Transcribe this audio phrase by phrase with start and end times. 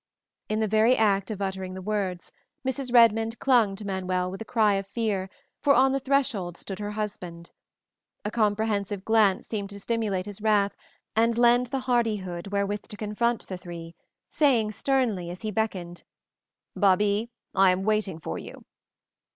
[0.49, 2.31] In the very act of uttering the words,
[2.67, 2.91] Mrs.
[2.91, 5.29] Redmond clung to Manuel with a cry of fear,
[5.61, 7.51] for on the threshold stood her husband.
[8.25, 10.75] A comprehensive glance seemed to stimulate his wrath
[11.15, 13.93] and lend the hardihood wherewith to confront the three,
[14.27, 16.03] saying sternly as he beckoned,
[16.75, 18.65] "Babie, I am waiting for you."